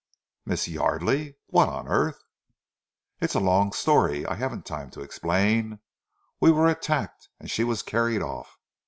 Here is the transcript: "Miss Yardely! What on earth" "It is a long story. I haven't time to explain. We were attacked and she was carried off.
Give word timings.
"Miss 0.47 0.67
Yardely! 0.67 1.35
What 1.45 1.69
on 1.69 1.87
earth" 1.87 2.23
"It 3.21 3.25
is 3.29 3.35
a 3.35 3.39
long 3.39 3.71
story. 3.71 4.25
I 4.25 4.33
haven't 4.33 4.65
time 4.65 4.89
to 4.97 5.01
explain. 5.01 5.77
We 6.39 6.49
were 6.51 6.67
attacked 6.69 7.29
and 7.39 7.51
she 7.51 7.63
was 7.63 7.83
carried 7.83 8.23
off. 8.23 8.57